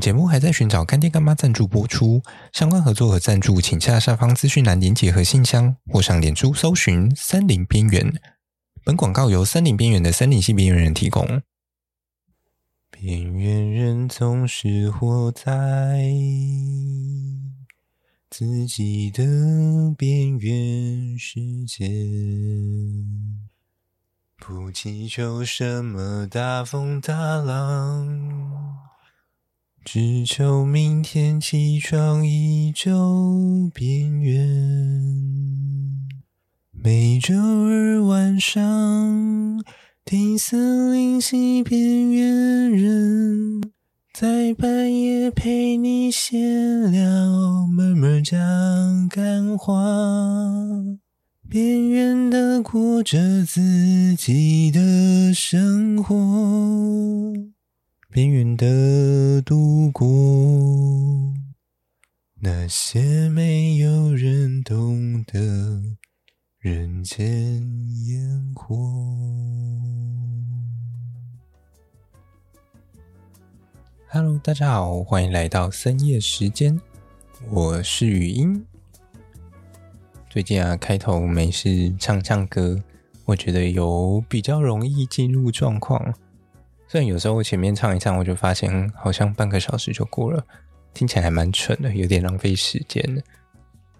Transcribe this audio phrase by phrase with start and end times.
[0.00, 8.12] 节目还在寻找干爹干妈赞助播出，相关合作和赞助，请下下方资讯栏连结和信箱，或上脸书搜寻“森林边缘”。
[8.82, 11.42] 本广告由森林边缘的森林系边缘人提供。
[12.90, 16.02] 边缘人总是活在
[18.28, 19.22] 自己的
[19.96, 21.88] 边缘世界，
[24.38, 28.89] 不祈求什么大风大浪。
[29.82, 34.46] 只求明天起床依旧边缘。
[36.70, 39.64] 每周二晚上
[40.04, 43.60] 听森林系边缘人，
[44.12, 48.38] 在半夜陪你闲聊，慢慢讲
[49.08, 49.74] 干话。
[51.48, 56.14] 边缘的过着自己的生活。
[58.12, 60.04] 边缘的度过
[62.40, 65.80] 那些没有人懂的
[66.58, 67.62] 人间
[68.06, 68.76] 烟火。
[74.08, 76.80] Hello，大家好，欢迎来到深夜时间，
[77.48, 78.66] 我是语音。
[80.28, 82.82] 最近啊，开头没事唱唱歌，
[83.24, 86.12] 我觉得有比较容易进入状况。
[86.90, 90.44] 虽然有时候前面唱一唱，我就发现好像半个小时就过了，
[90.92, 93.22] 听起来还蛮蠢的，有点浪费时间的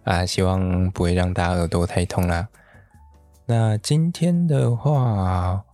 [0.02, 0.26] 啊！
[0.26, 2.48] 希望不会让大家耳朵太痛啦。
[3.46, 5.64] 那今天的话，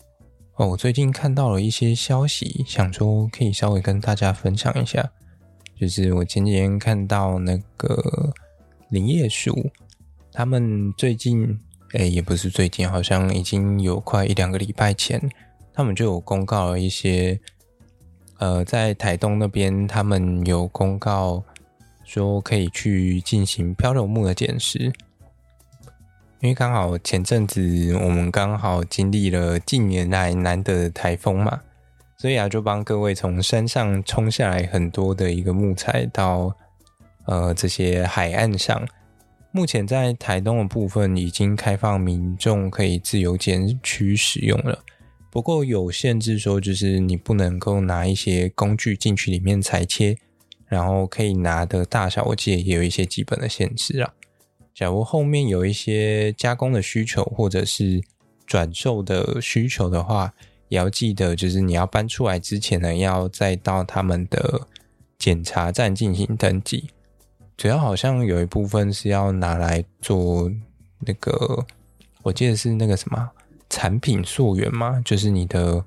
[0.56, 5.10] 哦，我最近看到了一些消息，想说可以稍微跟大家分享一下。
[5.80, 8.30] 就是我前几天看到那个
[8.90, 9.70] 林业署，
[10.30, 11.58] 他们最近，
[11.94, 15.18] 哎，也不是最近，好像已经有快一两个礼拜前。
[15.76, 17.38] 他们就有公告了一些，
[18.38, 21.44] 呃，在台东那边，他们有公告
[22.02, 24.78] 说可以去进行漂流木的捡拾，
[26.40, 31.60] 因为刚好前阵子我们刚好经历了近年来难得的台风嘛，
[32.16, 36.56] 所以啊，就帮各位从山上冲下来很多的一个木材到
[37.26, 38.82] 呃这些海岸上。
[39.50, 44.82] 目前在台东的部分已经开放民众可以自由捡取使用了。
[45.36, 50.16] 不过有限制，说就是你不能够拿一些工具进去里面裁切，
[50.64, 54.14] 然后可以拿的大小，我记得也有一些基本的限制啊。
[54.74, 58.02] 假如后面有一些加工的需求或者是
[58.46, 60.32] 转售的需求的话，
[60.68, 64.66] 也要记得，就是你要搬出来之前呢，要再到他们的
[65.18, 66.88] 检查站进行登记。
[67.58, 70.50] 主要好像有一部分是要拿来做
[71.00, 71.66] 那个，
[72.22, 73.32] 我记得是那个什么。
[73.68, 75.84] 产品溯源吗，就是你的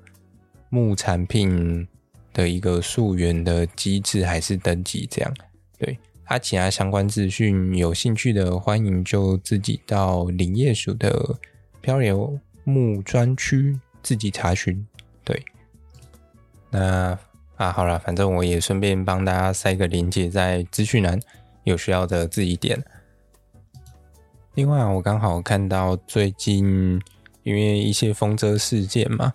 [0.68, 1.88] 木产品
[2.32, 5.34] 的一个溯源的机制还是登记这样。
[5.78, 11.36] 对，它其他相关资讯，有兴趣的欢迎就自己到林业署的
[11.80, 14.86] 漂流木专区自己查询。
[15.24, 15.42] 对，
[16.70, 17.18] 那
[17.56, 21.18] 啊好了，反正我也顺便帮大家塞个链接在资讯栏，
[21.64, 22.80] 有需要的自己点。
[24.54, 27.00] 另外，我刚好看到最近。
[27.50, 29.32] 因为一些风车事件嘛，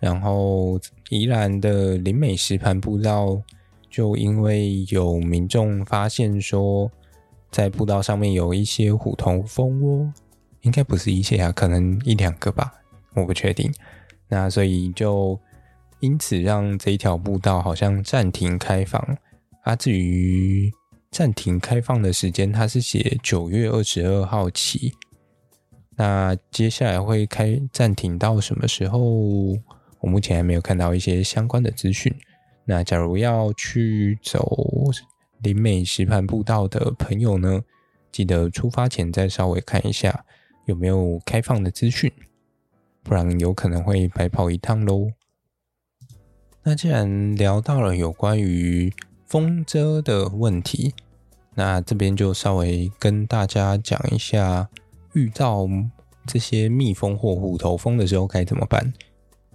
[0.00, 0.80] 然后
[1.10, 3.42] 宜兰的林美石盘步道
[3.90, 6.90] 就因为有民众发现说，
[7.50, 10.10] 在步道上面有一些虎头蜂窝，
[10.62, 12.72] 应该不是一些啊，可能一两个吧，
[13.14, 13.70] 我不确定。
[14.28, 15.38] 那所以就
[16.00, 19.18] 因此让这一条步道好像暂停开放。
[19.64, 20.72] 啊，至于
[21.10, 24.94] 暂停开放的时间，它是写九月二十二号起。
[26.00, 29.00] 那接下来会开暂停到什么时候？
[29.98, 32.14] 我目前还没有看到一些相关的资讯。
[32.64, 34.48] 那假如要去走
[35.42, 37.62] 林美石盘步道的朋友呢，
[38.12, 40.24] 记得出发前再稍微看一下
[40.66, 42.12] 有没有开放的资讯，
[43.02, 45.10] 不然有可能会白跑一趟喽。
[46.62, 48.92] 那既然聊到了有关于
[49.26, 50.94] 风遮的问题，
[51.56, 54.68] 那这边就稍微跟大家讲一下。
[55.14, 55.66] 遇到
[56.28, 58.92] 这些蜜蜂或虎头蜂的时候该怎么办？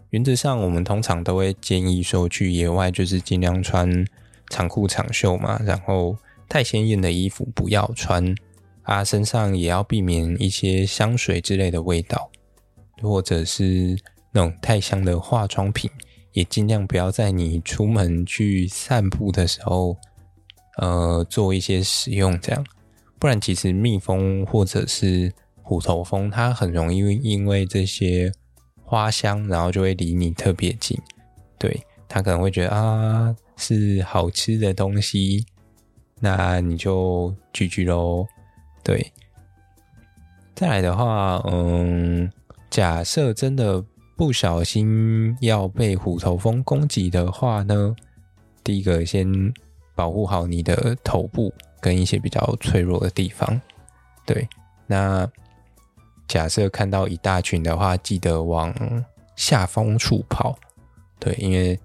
[0.10, 4.06] 原则上，我们通常都会建议说，去野外就是尽量穿
[4.50, 6.18] 长裤长袖嘛，然后
[6.50, 8.36] 太鲜艳的衣服不要穿
[8.82, 12.30] 啊，身上也要避免一些香水之类的味道，
[13.02, 13.98] 或者是
[14.32, 15.90] 那种太香的化妆品，
[16.34, 19.98] 也尽量不要在你出门去散步的时候，
[20.78, 22.66] 呃，做一些使用，这样，
[23.18, 25.34] 不然其实蜜蜂或者是
[25.64, 28.32] 虎头蜂它很容易因为这些
[28.84, 30.96] 花香，然后就会离你特别近。
[31.58, 35.46] 对，它可能会觉得啊，是好吃的东西，
[36.20, 38.28] 那你就聚聚喽。
[38.84, 39.12] 对，
[40.54, 42.30] 再来的话，嗯，
[42.70, 43.84] 假设真的
[44.18, 47.96] 不小心要被虎头蜂攻击的话呢，
[48.64, 49.26] 第一个先
[49.96, 53.60] 保护好你的头部跟一些比较脆弱的地方。
[54.26, 54.48] 对，
[54.86, 55.28] 那
[56.28, 58.74] 假设看到一大群的话，记得往
[59.36, 60.58] 下风处跑。
[61.20, 61.80] 对，因为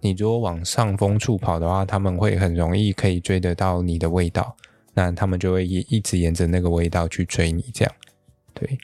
[0.00, 4.54] 你如果往上风处跑的话，他们会很容易可以追得到你的味道，
[4.92, 7.62] 那他们就会一一直沿着那个味道去追你。
[7.72, 7.94] 这样，
[8.52, 8.78] 对。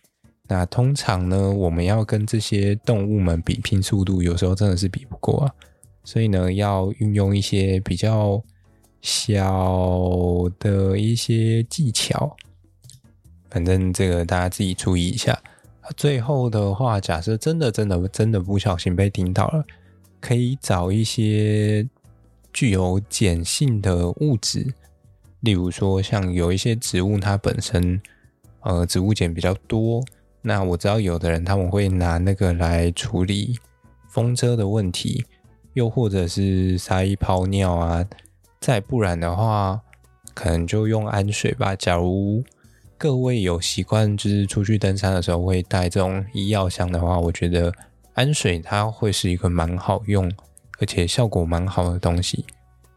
[0.49, 5.55] 那通常呢，我们要跟这些动物们比拼速度，有时候真的是比不过啊。
[6.03, 8.43] 所以呢，要运用一些比较
[9.01, 12.37] 小的一些技巧。
[13.51, 15.39] 反正这个大家自己注意一下。
[15.97, 19.65] 最后的话，假设真的、真的、真的不小心被叮到了，
[20.21, 21.89] 可以找一些
[22.53, 24.73] 具有碱性的物质，
[25.41, 28.01] 例如说像有一些植物，它本身
[28.61, 30.05] 呃植物碱比较多。
[30.43, 33.59] 那我知道有的人他们会拿那个来处理
[34.09, 35.25] 风车的问题，
[35.73, 38.07] 又或者是撒一泡尿啊。
[38.61, 39.81] 再不然的话，
[40.35, 41.75] 可能就用氨水吧。
[41.75, 42.45] 假如
[43.01, 47.73] 各位有习惯，就是出去登山的时候会带这种医药箱的话，我觉得
[48.13, 50.31] 氨水它会是一个蛮好用，
[50.79, 52.45] 而且效果蛮好的东西。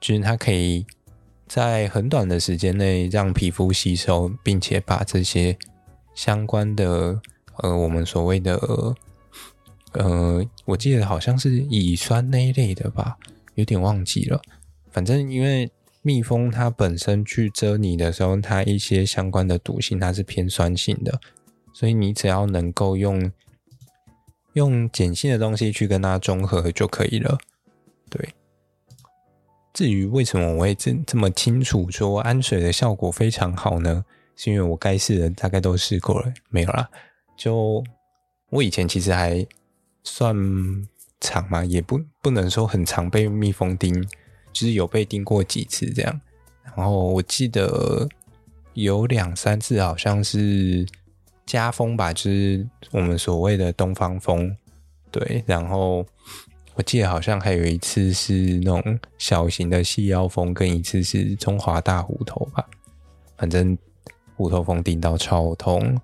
[0.01, 0.85] 就是它可以
[1.47, 5.57] 在很短的时间内让皮肤吸收，并且把这些
[6.13, 7.21] 相关的
[7.59, 8.59] 呃，我们所谓的
[9.93, 13.17] 呃，我记得好像是乙酸那一类的吧，
[13.55, 14.41] 有点忘记了。
[14.91, 15.71] 反正因为。
[16.05, 21.19] 蜜蜂它本身去蛰你的时候，它一些相关的毒性它是偏酸性的，
[21.73, 23.31] 所以你只要能够用
[24.53, 27.37] 用碱性的东西去跟它中和就可以了。
[28.09, 28.29] 对，
[29.73, 34.03] 至于为什么我会这这么清楚说氨水的效果非常好呢？
[34.35, 36.89] 是因为我该试的大概都试过了，没有啦。
[37.37, 37.83] 就
[38.49, 39.45] 我以前其实还
[40.03, 40.35] 算
[41.21, 44.05] 常嘛，也不不能说很常被蜜蜂叮。
[44.53, 46.21] 就是有被叮过几次这样，
[46.63, 48.07] 然后我记得
[48.73, 50.85] 有两三次好像是
[51.45, 54.55] 家风吧，就是我们所谓的东方风，
[55.11, 55.43] 对。
[55.45, 56.05] 然后
[56.75, 62.65] 我记得好像还有一次是那种小型的细腰风，跟一次是中华大虎头吧。
[63.37, 63.77] 反正
[64.37, 65.99] 虎头蜂叮到超痛，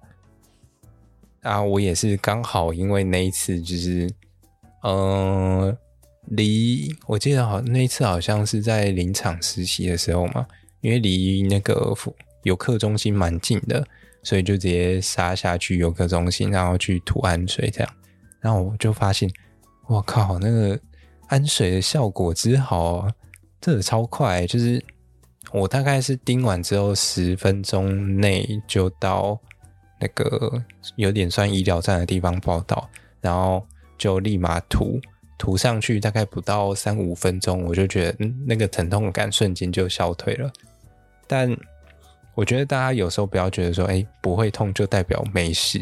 [1.42, 4.10] 啊，我也是刚好因为那一次就是，
[4.84, 5.76] 嗯、
[6.30, 10.46] 离我记得好那一次好像是在林场实习的时候嘛，
[10.82, 11.94] 因为离那个
[12.44, 13.86] 游客中心蛮近的，
[14.24, 17.94] 所以就直接杀下去游客中心，然后去涂氨水这样，
[18.42, 19.30] 然后我就发现，
[19.88, 20.80] 我靠，那个
[21.28, 23.14] 氨水的效果之好啊，
[23.60, 24.84] 真的超快，就是
[25.52, 29.40] 我大概是叮完之后十分钟内就到
[30.00, 30.64] 那个
[30.96, 32.88] 有点算医疗站的地方报到，
[33.20, 33.66] 然后
[33.98, 35.02] 就立马涂。
[35.40, 40.52] 涂上去大概不到三五分钟，我就觉得嗯，那个疼痛感瞬间就消退了。
[41.26, 41.56] 但
[42.36, 45.82] 我觉得大家有时候不要觉得说，哎，不会痛就代表没事，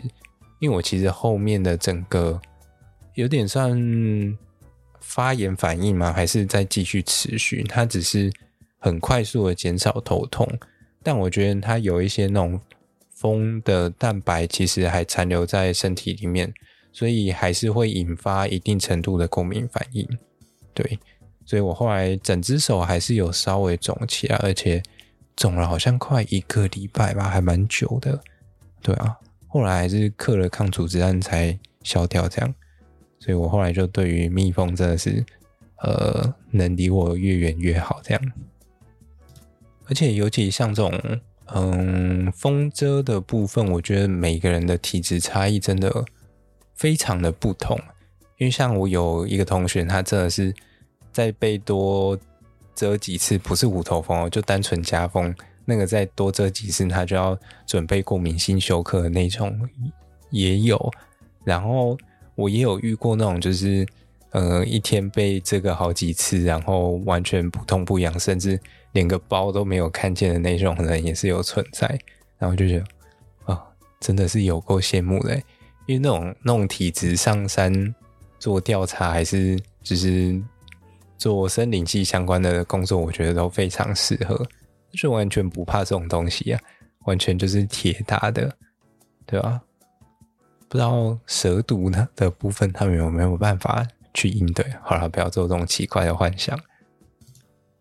[0.59, 2.39] 因为我其实后面的整个
[3.15, 3.75] 有点算
[5.01, 7.63] 发炎反应嘛，还是在继续持续。
[7.63, 8.31] 它只是
[8.77, 10.47] 很快速的减少头痛，
[11.01, 12.61] 但我觉得它有一些那种
[13.15, 16.53] 风的蛋白其实还残留在身体里面。
[16.91, 20.07] 所以还是会引发一定程度的过敏反应，
[20.73, 20.97] 对，
[21.45, 24.81] 所以我后来整只手还是有稍微肿起来，而且
[25.35, 28.19] 肿了好像快一个礼拜吧，还蛮久的，
[28.81, 29.15] 对啊，
[29.47, 32.55] 后来还是刻了抗组织胺才消掉这样，
[33.19, 35.23] 所以我后来就对于蜜蜂真的是，
[35.83, 38.31] 呃，能离我越远越好这样，
[39.85, 41.19] 而且尤其像这种，
[41.53, 46.05] 嗯，蜂蛰的部分，我觉得每个人的体质差异真的。
[46.77, 47.77] 非常的不同，
[48.37, 50.53] 因为像我有一个同学，他真的是
[51.11, 52.17] 再被多
[52.75, 59.59] 蛰几次，不是虎头蜂，就单纯家蜂，那个再多蛰几次，他就要准备过敏性休克的那种
[60.29, 60.93] 也有。
[61.43, 61.97] 然后
[62.35, 63.83] 我也有遇过那种，就是
[64.29, 68.59] 呃一天被这个好几次，然后完全不痛不痒，甚至
[68.91, 71.99] 连个包都没有看见的那种人也是有存在。
[72.37, 72.85] 然后就觉得
[73.51, 73.63] 啊、
[73.99, 75.41] 真的是有够羡慕的。
[75.87, 77.95] 因为那种那种体质上山
[78.37, 80.39] 做调查，还是就是
[81.17, 84.45] 做森林系相关的工作，我觉得都非常适合，
[84.91, 86.61] 就完全不怕这种东西啊，
[87.05, 88.55] 完全就是铁打的，
[89.25, 89.61] 对吧？
[90.69, 94.65] 不知道蛇毒呢的部分，他们有没有办法去应对？
[94.83, 96.59] 好了，不要做这种奇怪的幻想。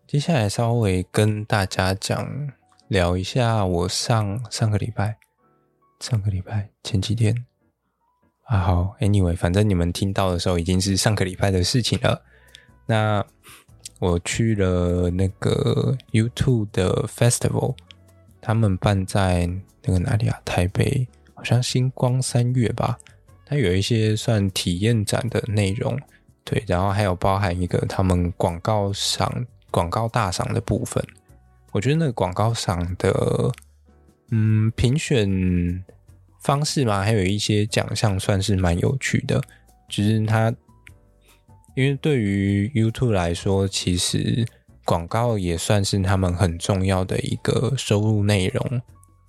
[0.07, 2.49] 接下来稍微跟大家讲
[2.87, 5.17] 聊一下，我上上个礼拜、
[5.99, 7.45] 上个礼拜前几天
[8.47, 12.21] 啊，好，Anyway，反正你们听到的时候已经是上个礼拜的事情了。
[12.85, 13.23] 那
[13.99, 17.75] 我去了那个 YouTube 的 Festival，
[18.41, 19.49] 他们办在
[19.83, 20.41] 那个哪里啊？
[20.45, 22.97] 台北，好像星光三月吧。
[23.45, 25.97] 它有一些算体验展的内容，
[26.43, 29.45] 对，然后还有包含一个他们广告赏。
[29.69, 31.03] 广告大赏的部分，
[31.73, 33.51] 我觉得那个广告赏的，
[34.31, 35.29] 嗯，评选
[36.47, 39.41] 方式嘛，还有一些奖项算是蛮有趣的。
[39.89, 40.49] 就是它，
[41.75, 44.45] 因为对于 YouTube 来说，其实
[44.85, 48.81] 广告也算是他们很重要的一个收入内容，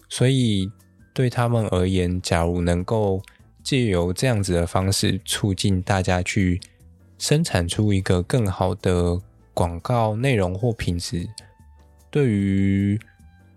[0.09, 0.71] 所以
[1.13, 3.21] 对他们而言，假如能够
[3.65, 6.61] 借由这样子的方式，促进大家去
[7.19, 9.21] 生产出一个更好的。
[9.59, 11.29] 广告内容或品质，
[12.13, 12.97] 对于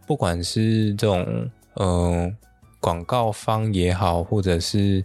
[0.08, 2.34] 不管是这种呃
[2.82, 5.02] 广告方也好，或者是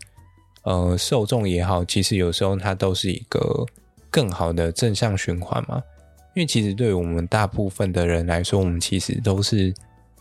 [0.64, 3.64] 呃受众也好，其实有时候它都是一个
[4.10, 5.80] 更好的正向循环嘛。
[6.34, 9.72] 因为其实对于我们大部分的人来说，我们其实都是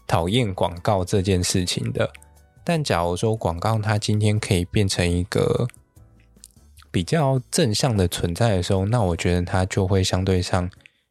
[0.05, 2.09] 讨厌广告这件事情的。
[2.63, 5.67] 但假如说广告它今天可以变成一个
[6.89, 10.69] 比较正向的存在的时候，那我觉得它就会相对上，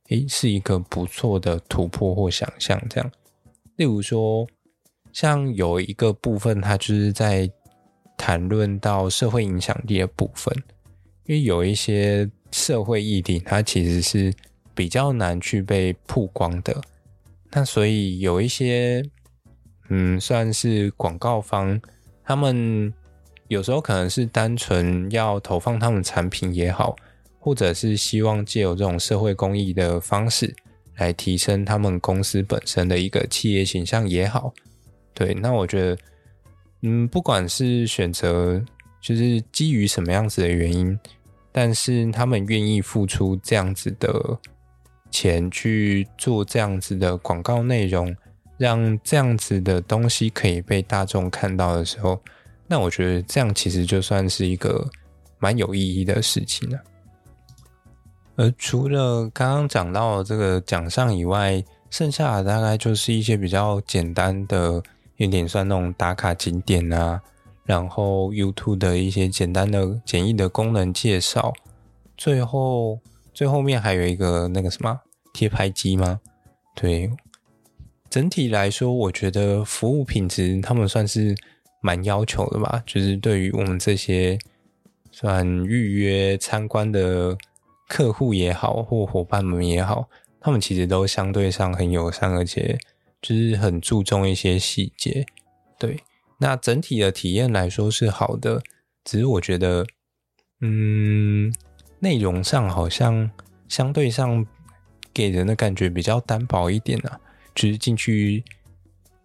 [0.09, 2.83] 诶，是一个不错的突破或想象。
[2.89, 3.11] 这样，
[3.77, 4.47] 例如说，
[5.15, 7.51] 像有一个部分，它就是在
[8.19, 10.55] 谈论到社会影响力的部分，
[11.25, 14.31] 因为有一些社会议题，它其实是
[14.75, 16.79] 比较难去被曝光的。
[17.53, 19.03] 那所以有一些，
[19.89, 21.81] 嗯，算是广告方，
[22.23, 22.93] 他们。
[23.49, 26.97] 有时候可能是单纯要投放他们产品也好，
[27.39, 30.53] 或者是希望借由这种社会公益的方式
[30.97, 34.55] 来提升他们公司本身的一个企业形象也好。
[35.15, 35.99] 对，那我觉得，
[36.83, 38.63] 嗯，不管是选择
[39.01, 40.99] 就是基于什么样子的原因，
[41.53, 44.39] 但是他们愿意付出这样子的
[45.11, 48.15] 钱去做这样子的广告内容，
[48.59, 52.21] 让这样子的东西可以被大众看到的时候。
[52.67, 54.89] 那我觉得这样其实就算是一个
[55.39, 56.79] 蛮有意义的事情了。
[58.37, 64.83] 而除了刚刚讲到这个奖项以外，剩下的大概就是一些比较简单的，
[65.17, 67.21] 有点算那种打卡景点啊，
[67.65, 71.53] 然后 YouTube 的一些简单的简易的功能介绍。
[72.17, 72.99] 最后
[73.33, 75.01] 最后面还有一个那个什么
[75.33, 76.21] 贴拍机吗？
[76.75, 77.11] 对，
[78.09, 81.35] 整体来说，我觉得服务品质他们算是。
[81.87, 84.39] 蛮要求的吧，就是对于我们这些
[85.13, 87.37] 算预约参观的
[87.87, 90.09] 客户也好，或伙伴们也好，
[90.41, 92.79] 他们其实都相对上很友善，而且
[93.25, 95.25] 就是很注重一些细节。
[95.79, 95.99] 对，
[96.39, 98.63] 那整体的体验来说是好的，
[99.05, 99.87] 只是我觉得，
[100.61, 101.51] 嗯，
[102.01, 103.31] 内容上好像
[103.69, 104.45] 相对上
[105.15, 107.19] 给人的感觉比较单薄一点啊，
[107.55, 108.45] 就是进去。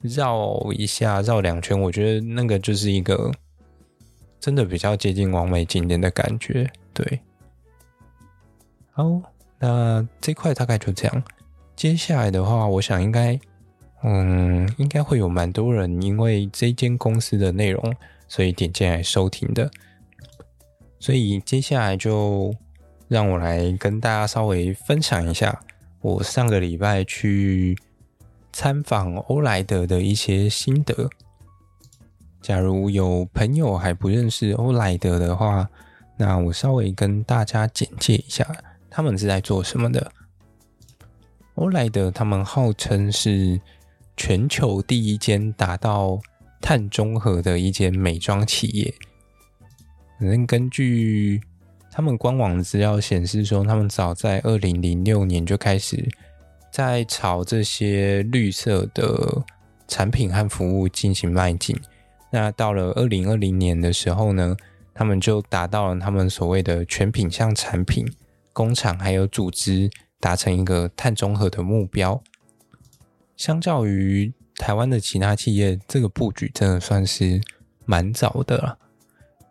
[0.01, 3.29] 绕一下，绕两圈，我觉得那个就是一个
[4.39, 6.71] 真的比较接近完美景点的感觉。
[6.93, 7.19] 对，
[8.91, 9.21] 好，
[9.59, 11.23] 那这块大概就这样。
[11.75, 13.37] 接下来的话，我想应该，
[14.03, 17.95] 嗯，应该会有蛮多人因为这间公司的内容，
[18.27, 19.69] 所以点进来收听的。
[20.99, 22.53] 所以接下来就
[23.07, 25.59] 让我来跟大家稍微分享一下
[26.01, 27.77] 我上个礼拜去。
[28.51, 31.07] 参访欧莱德的一些心得。
[32.41, 35.69] 假如有朋友还不认识欧莱德的话，
[36.17, 38.45] 那我稍微跟大家简介一下，
[38.89, 40.11] 他们是在做什么的。
[41.55, 43.61] 欧莱德他们号称是
[44.19, 46.19] 全球第一间达到
[46.59, 48.93] 碳中和的一间美妆企业。
[50.19, 51.39] 反正根据
[51.89, 56.05] 他们官网的资料显示说，他们早在二零零六年就开始。
[56.69, 59.43] 在朝这些绿色的
[59.87, 61.75] 产品和服务进行迈进。
[62.29, 64.55] 那到了二零二零年的时候呢，
[64.93, 68.05] 他们就达到了他们所谓的全品项产品
[68.51, 72.21] 工厂还有组织达成一个碳中和的目标。
[73.39, 77.41] 相较于台湾的其他企业，这个布局真的算是
[77.85, 78.77] 蛮早的了。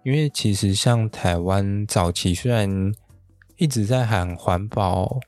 [0.05, 2.93] 因为其实像台湾早期虽然
[3.57, 5.19] 一直在喊环保。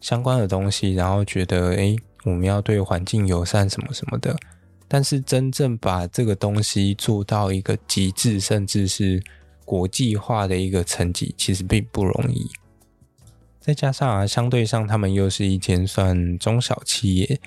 [0.00, 4.34] 相关的东西，然后觉得诶，我们要对环境友善什么什么的，
[4.88, 9.22] 但是真正把这个东西做到一个极致，甚至是
[9.62, 12.50] 国际化的一个层级，其实并不容易。
[13.60, 17.38] 再加上啊，相对上他们又是一间算中小企业，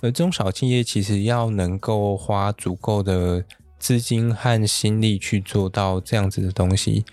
[0.00, 3.44] 而中小企业其实要能够花足够的
[3.78, 7.04] 资金和心力去做到这样子的东西，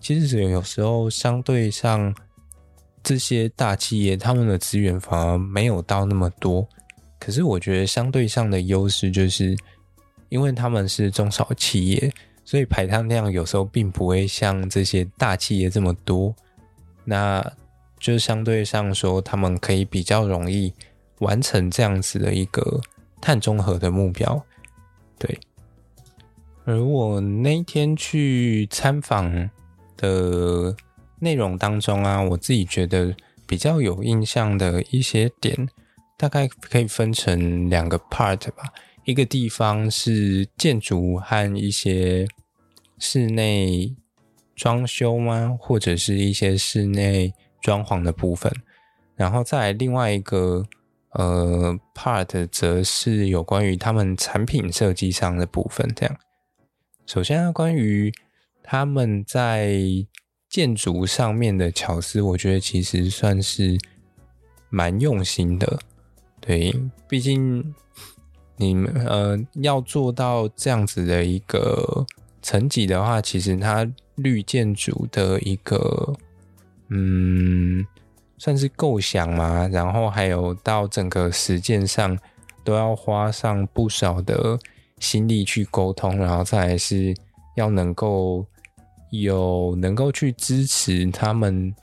[0.00, 2.14] 其实有时候相对上
[3.02, 6.68] 这些大企业，他们的资源反而没有到那么多。
[7.18, 9.56] 可是我觉得相对上的优势就是，
[10.28, 12.12] 因为他们是中小企业，
[12.44, 16.34] 所以排碳量有时候并不会像这些大企业这么多。
[17.04, 17.44] 那
[17.98, 20.72] 就相对上说，他们可以比较容易
[21.18, 22.80] 完成这样子的一个
[23.20, 24.44] 碳中和的目标。
[25.18, 25.38] 对。
[26.64, 29.50] 而我那天去参访
[29.96, 30.76] 的
[31.20, 33.14] 内容当中啊，我自己觉得
[33.46, 35.68] 比较有印象的一些点。
[36.18, 38.72] 大概可以分成两个 part 吧，
[39.04, 42.26] 一个地方是建筑和一些
[42.98, 43.94] 室内
[44.54, 45.54] 装修吗？
[45.60, 48.50] 或者是一些室内装潢的部分，
[49.14, 50.64] 然后再来另外一个
[51.16, 55.90] 呃 part 则是有关于他们产品设计上的部分。
[55.94, 56.16] 这样，
[57.06, 58.12] 首先呢，关于
[58.62, 59.80] 他们在
[60.48, 63.78] 建筑上面的巧思，我觉得其实算是
[64.70, 65.78] 蛮用心的。
[66.40, 66.74] 对，
[67.08, 67.74] 毕竟
[68.56, 72.06] 你们呃要做到这样子的一个
[72.40, 76.14] 层级的话，其实它绿建筑的一个
[76.88, 77.84] 嗯，
[78.38, 82.18] 算是构想嘛，然后还有到整个实践上
[82.64, 84.58] 都要花上不少的
[84.98, 87.14] 心力去沟通，然后再来是
[87.56, 88.46] 要能够
[89.10, 91.74] 有能够去支持他们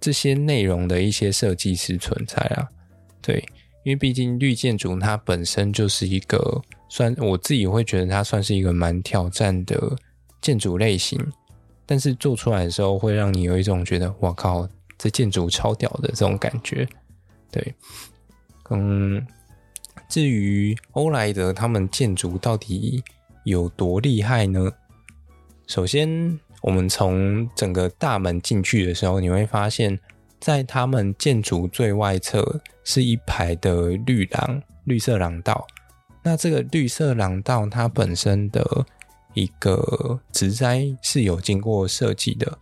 [0.00, 2.68] 这些内容的一些设计师存在啊，
[3.20, 3.44] 对。
[3.84, 6.60] 因为毕竟绿建筑它本身就是一个
[6.90, 9.96] 算，我自己会觉得它算是一个蛮挑战的
[10.42, 11.18] 建筑类型，
[11.86, 16.86] 但是做出来的时候会让你有一种觉得哇靠，这建筑超屌的这种感觉。
[17.50, 17.74] 对，
[18.68, 19.26] 嗯，
[20.08, 23.02] 至于欧莱德他们建筑到底
[23.44, 24.70] 有多厉害呢？
[25.66, 29.98] 首先，我们从整个大门进去的时候，你会发现。
[30.40, 35.66] 在他们建筑最外侧是一排的绿廊，绿色廊道。
[36.22, 38.86] 那这个绿色廊道它本身的
[39.34, 42.56] 一个植栽是有经过设计的。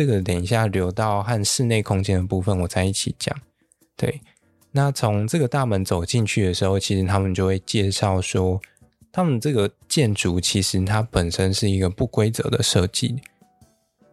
[0.00, 3.38] 这个等一下留到和室内空间的部分，我再一起讲。
[3.98, 4.18] 对，
[4.72, 8.58] 那从这个大门走进去的时候，其实他们就会介绍说，
[9.12, 13.20] 他们这个建筑其实它本身是一个不规则的设计。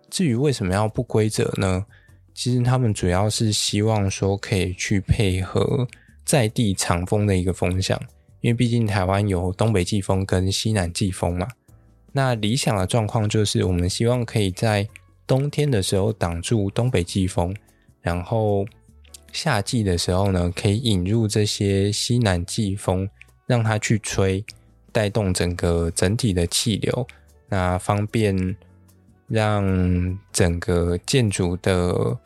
[0.10, 1.86] 至于为什么要不规则呢？
[2.34, 5.88] 其实他们主要是希望说可以去配合
[6.26, 7.98] 在地场风的一个风向，
[8.42, 11.48] 因为毕竟台湾有东北季风跟西南季风嘛。
[12.12, 14.86] 那理想的状况就是，我们希望可以在
[15.28, 17.54] 冬天的时候挡住东北季风，
[18.02, 18.66] 然后
[19.32, 23.08] 夏季的时候呢，可以引入这些西南季风，
[23.46, 24.44] 让它去吹，
[24.92, 27.06] 带动整个整体的气流，
[27.50, 28.56] 那方便。
[29.30, 32.18] 让整个建筑的，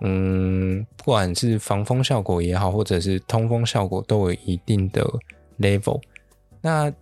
[0.00, 5.04] 嗯，不管是防风效果也好，或者是通风效果，都有一定的
[5.58, 6.00] level。
[6.60, 6.92] 那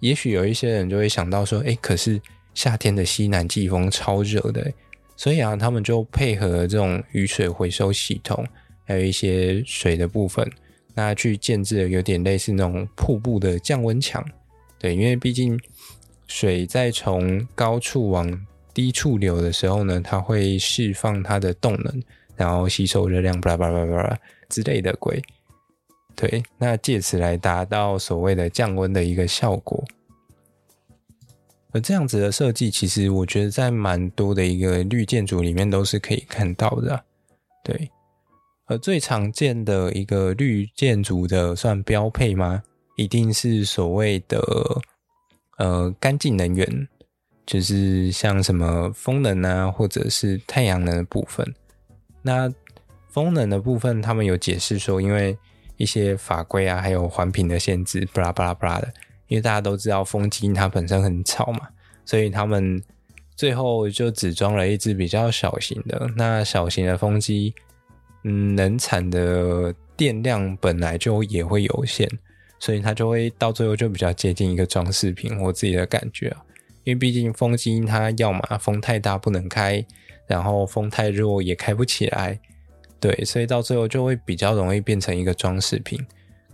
[0.00, 2.20] 也许有一些人就会想到说，诶，可是
[2.58, 4.72] 夏天的西南季风超热的，
[5.16, 8.44] 所以啊，他们就配合这种雨水回收系统，
[8.84, 10.44] 还有一些水的部分，
[10.92, 14.28] 那去建置有点类似那种瀑布的降温墙。
[14.76, 15.56] 对，因为毕竟
[16.26, 18.44] 水在从高处往
[18.74, 22.02] 低处流的时候呢，它会释放它的动能，
[22.34, 24.18] 然后吸收热量，巴拉巴拉巴拉
[24.48, 25.22] 之类的鬼。
[26.16, 29.84] 对，那借此来达到所谓的降温的一个效果。
[31.72, 37.04] 而这样子的设计，其实我觉得在蛮多的一个绿建筑里面都是可以看到的。
[37.64, 37.90] 对，
[38.66, 42.62] 而最常见的一个绿建筑的算标配吗？
[42.96, 44.40] 一定是所谓的
[45.58, 46.88] 呃干净能源。
[47.46, 51.54] 就是像什么风能啊，或者是太阳能的部分。
[52.20, 52.52] 那
[53.08, 55.34] 风能的部分，他们有解释说，因为
[55.78, 58.92] 一些法规啊，还有环评的限制，巴拉巴拉巴拉的。
[59.28, 61.68] 因为大家都知道风机它本身很吵嘛，
[62.04, 62.82] 所以他们
[63.36, 66.10] 最后就只装了一只比较小型的。
[66.16, 67.54] 那小型的风机，
[68.24, 72.08] 嗯，能产的电量本来就也会有限，
[72.58, 75.38] 所以它就会到最后就比较接近一个装饰品。
[75.40, 76.42] 我自己的感觉啊。
[76.84, 79.84] 因为毕竟风机它要么风太大不能开，
[80.26, 82.40] 然后风太弱也开不起来，
[82.98, 86.00] 对，所以到最后就会比较容易变成一个装饰品。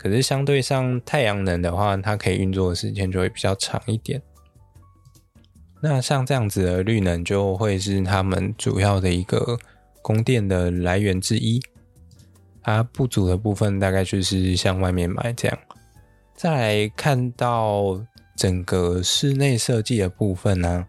[0.04, 4.20] 可是相对上太阳能的话，它可以运作的时间就会比较长一点。
[5.80, 9.58] 那像这样子的绿能就会是他们主要的一个
[10.02, 11.58] 供电的来源之一。
[12.62, 15.58] 它不足的部分大概就是向外面买这样。
[16.34, 17.98] 再来看到
[18.36, 20.86] 整个室内设计的部分呢、啊，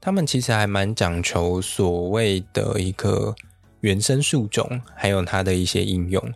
[0.00, 3.34] 他们其实还蛮讲求所谓的一个
[3.80, 6.32] 原生树种，还有它的一些应用。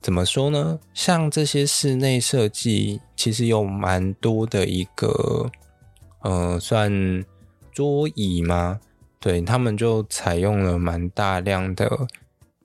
[0.00, 0.80] 怎么说呢？
[0.94, 5.50] 像这些室内设计，其实有蛮多的一个，
[6.22, 7.24] 呃，算
[7.70, 8.80] 桌椅吗？
[9.18, 12.06] 对，他们就采用了蛮大量的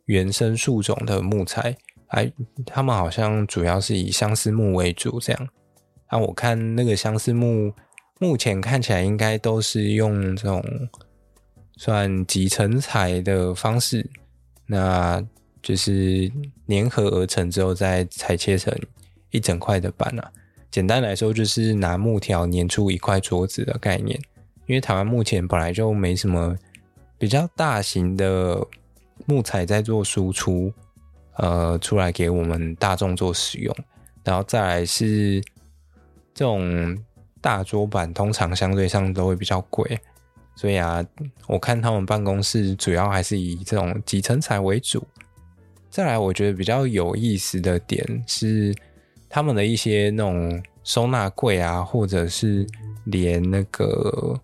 [0.05, 1.75] 原生树种的木材，
[2.07, 2.31] 哎，
[2.65, 5.49] 他们好像主要是以相思木为主，这样。
[6.07, 7.73] 啊，我看那个相思木
[8.19, 10.63] 目前看起来应该都是用这种
[11.75, 14.09] 算集成材的方式，
[14.67, 15.21] 那
[15.65, 16.31] 就是
[16.67, 18.71] 粘合而成之后再裁切成
[19.31, 20.31] 一整块的板啊。
[20.69, 24.19] 简单来说，就是拿木条粘出一块桌子的概念。
[24.67, 26.55] 因为台湾目前本来就没什么
[27.17, 28.63] 比较大型的
[29.25, 30.71] 木材在做输出，
[31.37, 33.75] 呃，出来给我们大众做使用，
[34.23, 35.41] 然后再来是
[36.33, 36.95] 这种
[37.41, 39.99] 大桌板，通常相对上都会比较贵，
[40.55, 41.03] 所以啊，
[41.47, 45.07] 我看他们办公室主要还是以这种集成材为主。
[45.95, 48.75] 再来，我觉得比较有意思的点是
[49.29, 52.67] 他们的一些那种收纳柜啊，或者是
[53.05, 54.37] 连那个。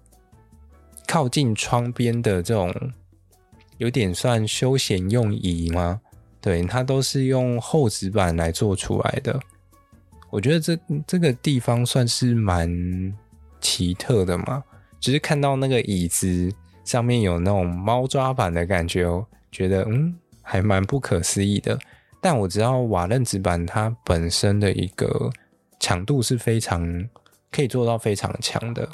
[1.05, 2.73] 靠近窗边的这种
[3.79, 5.99] 有点算休闲用椅吗？
[6.39, 9.37] 对，它都是用厚纸板来做出来的。
[10.29, 13.13] 我觉得这这个地方算是蛮
[13.59, 14.63] 奇特的嘛，
[15.01, 16.49] 只是看到那个椅子
[16.85, 21.77] 上面有那种猫抓板的感觉哦，觉得嗯还蛮不可思议的。
[22.21, 25.31] 但我知道瓦楞纸板它本身的一个
[25.79, 27.09] 强度是非常
[27.51, 28.87] 可以做到非常强的。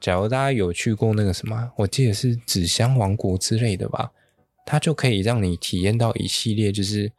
[0.00, 4.10] 假如大家有去过那个什么，我记得是纸箱王国之类的吧，
[4.66, 7.10] 它就可以让你体验到一系列就是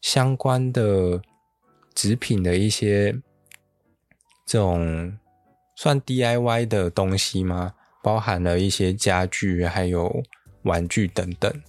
[0.00, 1.22] 相关的
[1.94, 3.12] 纸品的一些
[4.44, 5.16] 这种
[5.76, 7.74] 算 DIY 的东西吗？
[8.02, 10.22] 包含了一些家具，还有
[10.64, 11.62] 玩具等等。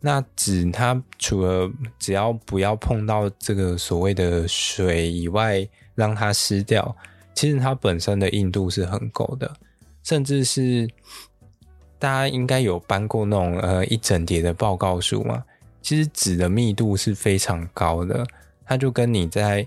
[0.00, 6.96] 那纸它除了只要不要碰到这个所谓的水以外，让它湿掉。
[7.34, 9.54] 其实它本身的硬度是很够的，
[10.02, 10.88] 甚至是
[11.98, 15.44] 大家应该有搬过那种呃一整叠的报告书嘛。
[15.82, 18.26] 其实纸的密度是非常高的，
[18.64, 19.66] 它就跟你在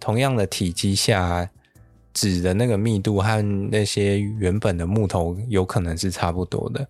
[0.00, 1.48] 同样的体积下，
[2.12, 6.86] 纸的那个密度和那些原本的木头有可能是差不多的。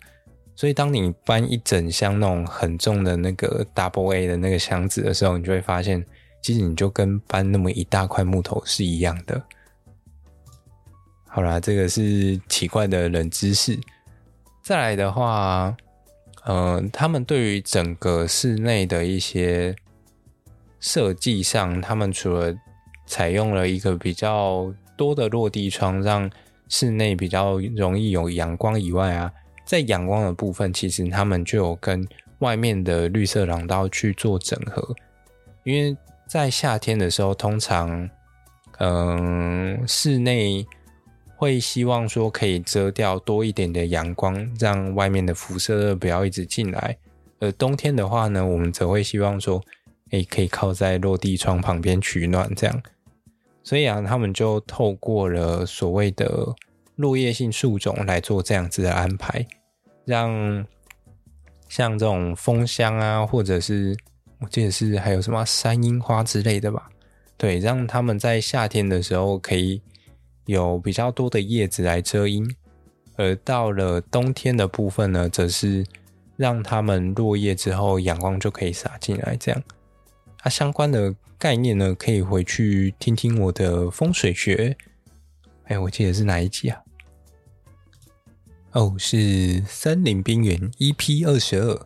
[0.55, 6.05] 所以当你搬一整箱那种很重的那个 Double A 的那个箱子的时候，你就会发现，
[6.41, 9.43] 其实你就跟搬那么一大块木头是一样的。
[11.27, 13.77] 好啦，这个是奇怪的冷知识。
[14.63, 15.75] 再来的话，
[16.45, 19.75] 呃，他们对于整个室内的一些
[20.79, 22.55] 设计上，他们除了
[23.05, 26.31] 采用了一个比较多的落地窗，让
[26.69, 29.31] 室内比较容易有阳光以外啊，
[29.65, 32.07] 在阳光的部分，其实他们就有跟
[32.39, 34.95] 外面的绿色廊道去做整合。
[35.63, 35.97] 因为
[36.27, 38.09] 在夏天的时候，通常，
[38.79, 40.65] 嗯、室内。
[41.37, 46.97] 会希望说可以遮掉多一点的阳光，让外面的辐射热不要一直进来。
[47.39, 49.61] 而冬天的话呢，我们则会希望说，
[50.11, 52.81] 诶，可以靠在落地窗旁边取暖这样。
[53.63, 56.55] 所以啊，他们就透过了所谓的
[56.95, 59.45] 落叶性树种来做这样子的安排，
[60.05, 60.65] 让
[61.69, 63.95] 像这种蜂箱啊，或者是
[64.39, 66.89] 我记得是还有什么山樱花之类的吧，
[67.37, 69.81] 对，让他们在夏天的时候可以。
[70.47, 72.47] 有比较多的叶子来遮阴，
[73.15, 75.83] 而到了冬天的部分呢，则是
[76.37, 79.35] 让它们落叶之后，阳光就可以洒进来。
[79.37, 79.63] 这样，
[80.37, 84.77] 它相关的概念呢，可以回去听听我的风水学。
[85.63, 86.79] 哎，我记得是哪一集啊？
[88.75, 91.79] 哦，是森林边缘 EP 二十二，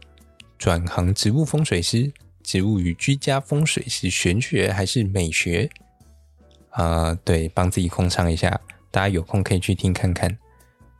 [0.57, 5.69] 转行植物风水师，植物与居家风水是玄学还是美学？
[6.71, 10.35] 呃，对，帮自己控场一下，大家有空可以去听看看。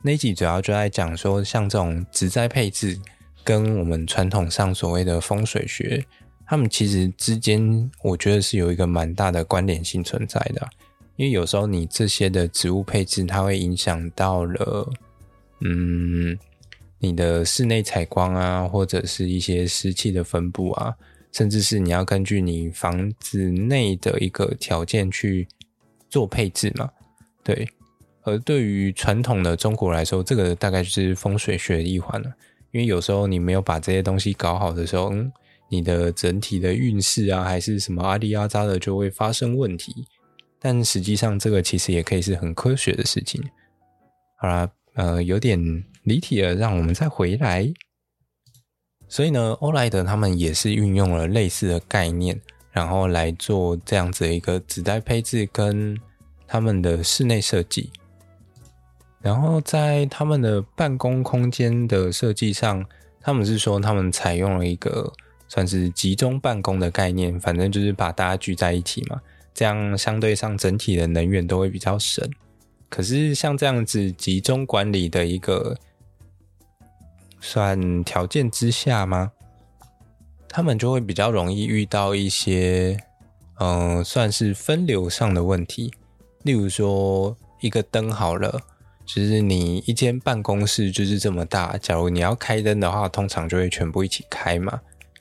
[0.03, 2.95] 那一集主要就在讲说，像这种植栽配置
[3.43, 6.05] 跟我们传统上所谓的风水学，
[6.45, 10.69] 他们其实之间，我觉得是有一个蛮大的关联性存在的。
[11.15, 14.87] 因为有时候你这些的植物配置，它会影响到了，
[15.61, 16.37] 嗯，
[16.99, 20.95] 你的室内采光啊，或者是一些湿气的分布啊，
[21.31, 25.47] 甚至是你要根据你房子内的一个条件去。
[26.11, 26.89] 做配置嘛，
[27.43, 27.69] 对，
[28.23, 32.33] 而对于传统的中国来说，这个大概就是风水学的一环了。
[32.71, 35.31] 因为有时候你没有把这些东西搞好的时候，嗯，
[35.69, 40.07] 你的整体的运势啊，还是什么阿里阿扎的，就会发生问题。
[40.59, 43.39] 但实际上，这个其实也可以是很科学的事情。
[44.37, 44.67] 好啦，
[44.99, 45.57] 呃，有点
[46.03, 47.71] 离题了，让我们再回来。
[49.07, 52.37] 所以呢，欧莱德他们也是运用了类似的概念，
[52.69, 55.97] 然后来做这样子的一个纸袋配置跟
[56.45, 57.89] 他们的室内设计。
[59.21, 62.85] 然后在他们的办公空间的设计上，
[63.21, 65.13] 他们是说他们采用了一个
[65.47, 69.21] 算是集中办公的概念，反正就是把大家聚在一起嘛，
[69.53, 72.29] 这样相对上整体的能源都会比较省。
[72.89, 75.77] 可是像这样子集中管理的一个
[77.39, 79.31] 算条件之下吗？
[80.47, 82.97] 他们就会比较容易遇到一些
[83.61, 85.93] 嗯、算是分流上的问题，
[86.43, 88.61] 例如说一个灯好了。
[89.05, 94.79] 其实你一间办公室就是这么大，假如你要开灯的话，通常就会全部一起开嘛。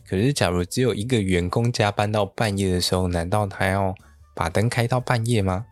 [0.09, 3.94] 可是假如只有一个员工加班到半夜的时候，难道他要
[4.35, 5.66] 把灯开到半夜吗？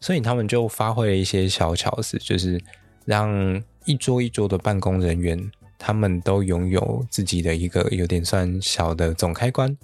[0.00, 2.60] 所以他们就发挥了一些小巧思，就是
[3.04, 9.76] 让一桌一桌的办公人员，他们都拥有自己的一个有点算小的总开关。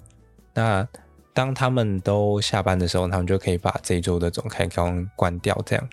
[0.53, 0.87] 那
[1.33, 5.89] 当他们都下班的时候，他们就可以把这一桌的总开关关掉，这样。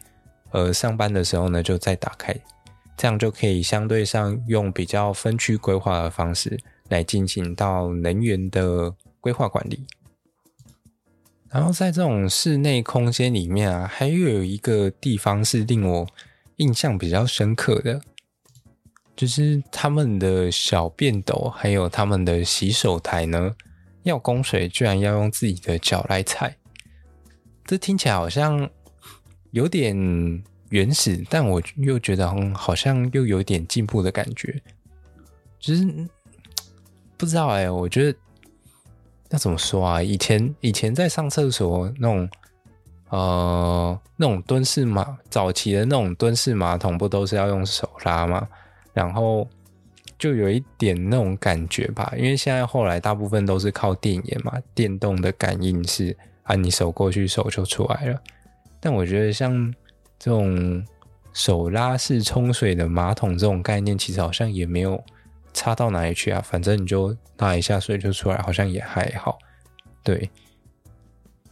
[0.51, 2.35] 而上班的时候呢，就再打开，
[2.97, 6.59] 这样就可以相对上用比较分区规划的方式
[6.89, 9.85] 来进行到能源的规划管理。
[11.55, 16.05] 然后在这种室内空间里面啊，还有一个地方是令我
[16.57, 18.01] 印象比较深刻的，
[19.15, 23.55] 就是他们的小便斗还有他们的洗手台呢，
[24.03, 26.57] 要供水居然要用自己的脚来踩，
[27.65, 28.69] 这听起来好像。
[29.55, 29.95] 有点
[30.71, 34.61] 原始，但我又觉得好像又有点进步的感觉，
[35.61, 35.87] 就是
[37.17, 38.19] 不知道哎、我觉得
[39.31, 40.03] 要怎么说啊？
[40.03, 42.29] 以前以前在上厕所那种
[43.11, 48.47] 呃那种蹲式马早期的那种蹲式马桶，不都是要用手拉吗？
[48.93, 49.49] 然后
[50.19, 58.21] 就有一点那种感觉吧，因为现在后来大部分都是靠电眼嘛，电动的感应式，啊你手过去，手就出来了。
[58.79, 59.75] 但我觉得像
[60.19, 60.85] 这种
[61.33, 65.03] 手拉式冲水的马桶这种概念，其实好像也没有
[65.55, 66.43] 差到哪里去啊。
[66.43, 69.39] 反正你就拉一下水就出来，好像也还好。
[70.03, 70.29] 对，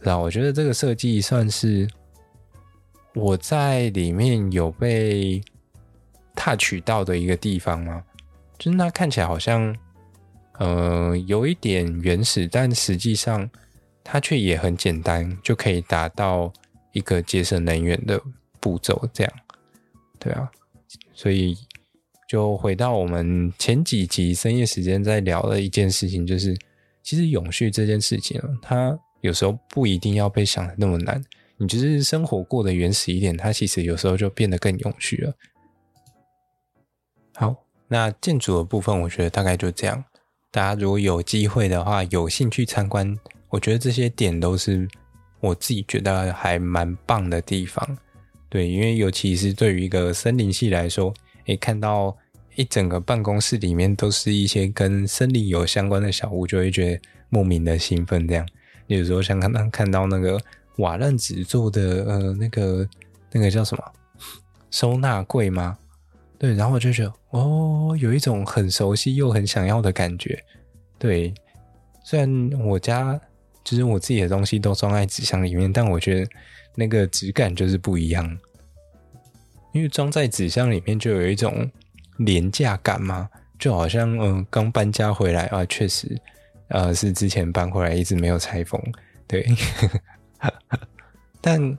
[0.01, 1.89] 那我觉得这个设计算是
[3.15, 5.41] 我在里面有被
[6.35, 8.03] 踏取到的一个地方吗？
[8.59, 9.75] 就是它看起来好像
[10.59, 13.49] 呃有一点原始，但实际上
[14.03, 16.53] 它却也很简单，就可以达到。
[16.93, 18.21] 一个节省能源的
[18.59, 19.33] 步骤，这样，
[20.19, 20.47] 对啊，
[21.11, 21.57] 所以
[22.33, 26.57] 就回到我们前几集深夜时间在聊的一件事情，就是
[27.03, 31.23] 其实永续这件事情啊，它有时候不一定要被想的那么难，
[31.57, 35.33] 你就是生活过得原始一点，它其实有时候就变得更永续了。
[37.35, 37.55] 好，
[37.87, 40.03] 那建筑的部分，我觉得大概就这样。
[40.49, 43.15] 大家如果有机会的话，有兴趣参观，
[43.49, 44.89] 我觉得这些点都是。
[45.39, 47.97] 我自己觉得还蛮棒的地方，
[48.47, 51.13] 对，因为尤其是对于一个森林系来说，
[51.47, 52.17] 诶，看到
[52.55, 58.27] 一整个办公室里面都是一些跟森林有相关的小物，就会觉得莫名的兴奋。
[58.27, 58.47] 这样，
[58.87, 60.39] 有时候像刚刚看到那个
[60.77, 62.87] 瓦楞纸做的，呃，那个
[63.31, 63.83] 那个叫什么
[64.71, 65.77] 收纳柜吗？
[66.37, 70.43] 对，然后我就觉得，哦，有一种很熟悉又很想要的感觉。
[70.97, 71.33] 对，
[72.03, 73.19] 虽然我家。
[73.65, 76.29] 就是我自己的东西都装在纸箱里面，但我觉得
[76.75, 78.37] 那个质感就是不一样，
[79.71, 81.71] 因为装在纸箱里面就有一种
[82.17, 86.19] 廉价感嘛，就好像嗯刚搬家回来啊，确实
[86.69, 88.81] 呃是之前搬回来一直没有拆封，
[89.27, 89.45] 对，
[91.41, 91.77] 但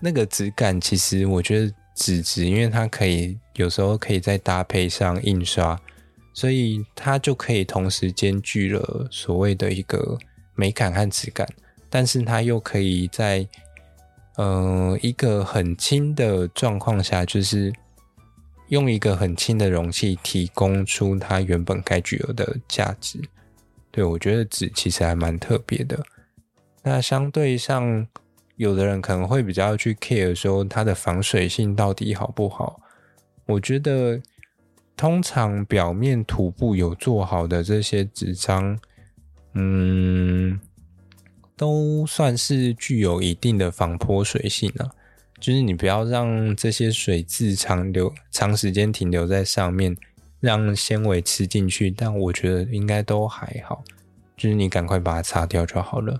[0.00, 5.78] 那个质感其实我觉得纸质，因为它可以有时候可以再搭配上印刷，
[6.32, 10.18] 所以它就可以同时兼具了所谓的一个。
[10.58, 11.46] 美感和质感，
[11.90, 13.46] 但是它又可以在
[14.36, 17.70] 呃一个很轻的状况下，就是
[18.68, 23.20] 用一个很轻的容器提供出它原本该具有的价值。
[23.90, 26.04] 对，我觉得纸其实还蛮特别的。
[26.82, 28.06] 那相对上，
[28.56, 32.80] 有的人可能会比较去 care 说它的防水性到底好不好。
[33.46, 34.20] 我觉得
[34.96, 38.78] 通常表面涂布有做好的这些纸张。
[39.54, 40.60] 嗯，
[41.56, 44.90] 都算是具有一定的防泼水性啊。
[45.40, 49.96] 就是你不要让这些水渍长留长时间停留在上面，
[50.40, 51.90] 让纤维吃进去。
[51.90, 53.84] 但我觉得应该都还好，
[54.36, 56.18] 就是你赶快把它擦掉就好了。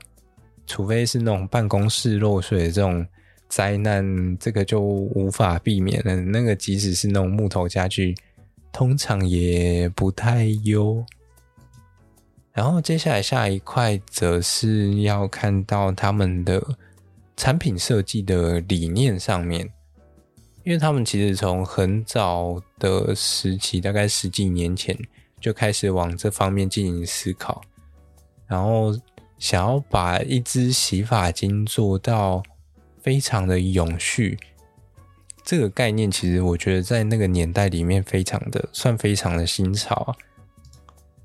[0.67, 3.07] 除非是那种办公室漏水的这种
[3.49, 6.17] 灾难，这个就无法避免了。
[6.17, 8.15] 那个即使是那种木头家具，
[8.73, 11.05] 通常也不太优。
[12.53, 16.61] 然后接下来下一块，则是要看到他们的
[17.37, 19.71] 产品设计的理念上面，
[20.65, 24.97] 因为他们其实从很早的时期，大概十几年前
[25.41, 27.61] 就开始往这方面进行思考，
[28.47, 28.99] 然后
[29.39, 32.43] 想要把一支洗发精做到
[33.03, 34.39] 非常的永续，
[35.45, 40.17] 这个概念其实我觉得在那个年代里面非常的算非常的新潮。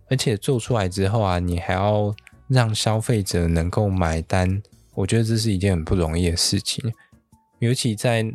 [0.10, 2.13] 而且做出来之后啊，你还要
[2.50, 4.62] 让消费者能够买单，
[4.93, 6.91] 我觉得这是一件很不容易的事情。
[7.60, 8.32] 尤其在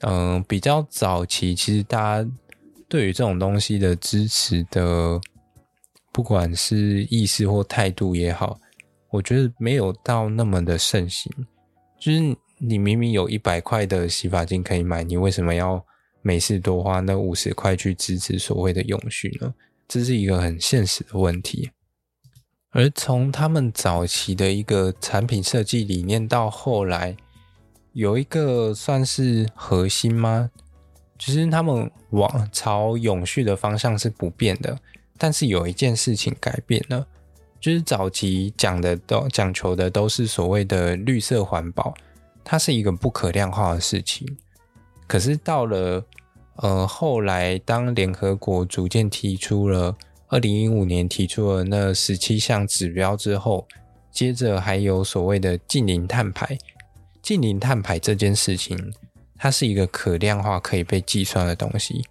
[0.00, 2.30] 嗯、比较早期，其实大家
[2.88, 5.18] 对于这种东西的支持的，
[6.12, 8.60] 不管是意识或态度也好，
[9.08, 11.32] 我觉得没有到那么的盛行。
[11.98, 15.82] 就是你明明有一百块的洗发精可以买，你为什么要
[16.20, 19.54] 每次多花那五十块去支持所谓的永续呢？
[19.88, 21.70] 这是一个很现实的问题，
[22.74, 27.16] 而从他们早期的一个产品设计理念到后来，
[27.92, 30.50] 有一个算是核心吗？
[31.16, 34.76] 其实他们往朝永续的方向是不变的，
[35.16, 37.06] 但是有一件事情改变了，
[37.60, 41.94] 就是早期讲的都讲求的都是所谓的绿色环保，
[42.42, 44.26] 它是一个不可量化的事情，
[45.06, 46.04] 可是到了。
[46.58, 49.92] 呃，后来当联合国逐渐提出了
[50.34, 53.68] 二零一五年提出了那十七项指标之后，
[54.10, 56.58] 接着还有所谓的近零碳排。
[57.22, 58.76] 近零碳排这件事情，
[59.36, 62.04] 它是一个可量化、可以被计算的东西。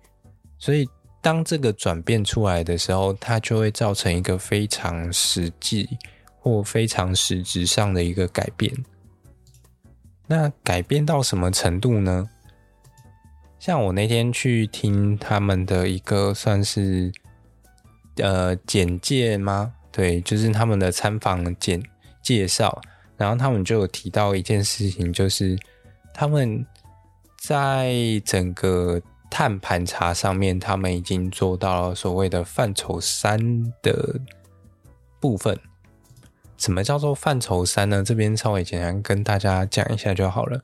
[0.57, 0.87] 所以，
[1.21, 5.89] 当这个转变出来的时候，它就会造成一个非常实际
[6.39, 8.73] 或非常实质上的一个改变。
[10.27, 12.29] 那改变到什么程度呢？
[13.59, 17.11] 像我那天去听他们的一个算是
[18.17, 19.73] 呃简介吗？
[19.91, 21.81] 对，就是他们的参访简
[22.21, 22.81] 介绍，
[23.17, 25.57] 然后他们就有提到一件事情，就是
[26.13, 26.65] 他们
[27.37, 27.93] 在
[28.25, 33.37] 整个碳盘查上面，他们已经做到了所谓的范畴三
[33.81, 34.19] 的
[35.19, 35.57] 部分。
[36.57, 38.03] 什么叫做范畴三呢？
[38.03, 40.61] 这边稍微简单跟大家讲一下就好了。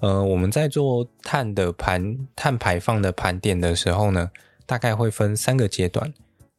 [0.00, 4.30] 呃，我们在做碳的盘碳排放的盘点的时候呢，
[4.66, 6.12] 大概会分三个阶段。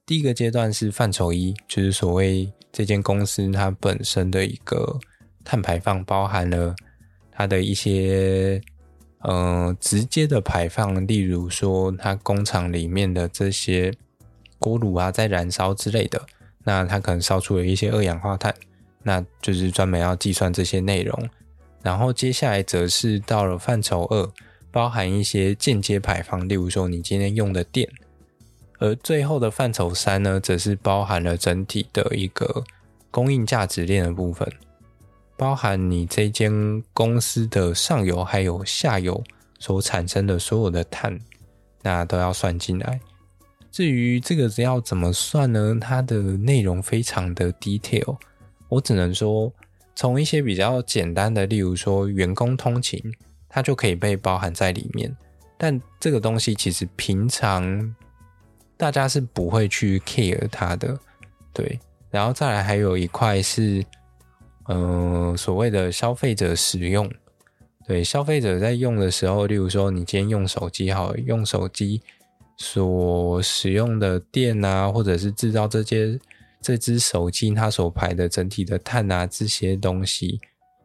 [0.09, 4.99] 第一个阶段是范畴一，就是所谓这间公司它本身的一个
[5.43, 6.75] 碳排放，包含了
[7.31, 8.59] 它的一些
[9.19, 13.93] 呃直接的排放，例如说它工厂里面的这些
[14.57, 16.19] 锅炉啊在燃烧之类的，
[16.63, 18.51] 那它可能烧出了一些二氧化碳，
[19.03, 21.29] 那就是专门要计算这些内容。
[21.83, 24.27] 然后接下来则是到了范畴二，
[24.71, 27.87] 包含一些间接排放，例如说你今天用的电；
[28.79, 32.63] 而最后的范畴三呢，则是包含了整体的一个
[33.11, 34.51] 供应价值链的部分，
[35.37, 39.23] 包含你这间公司的上游还有下游
[39.59, 41.19] 所产生的所有的碳，
[41.83, 42.99] 那都要算进来。
[43.71, 45.77] 至于这个要怎么算呢？
[45.79, 48.17] 它的内容非常的 detail，
[48.67, 49.53] 我只能说。
[49.95, 53.03] 从一些比较简单的，例如说员工通勤，
[53.49, 55.13] 它就可以被包含在里面。
[55.57, 57.93] 但这个东西其实平常
[58.79, 60.97] 大家是不会去 care 它的，
[61.53, 61.79] 对。
[62.09, 63.85] 然后再来还有一块是，
[64.67, 67.07] 呃，所谓的消费者使用，
[67.85, 72.01] 对，消费者在用的时候，例如说你今天用手机，好，用手机
[72.57, 76.19] 所使用的电啊，或者是制造这些。
[76.61, 80.37] 这只手机它所排的整体的碳啊，这些东西